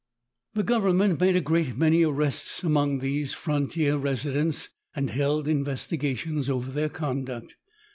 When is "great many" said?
1.41-2.01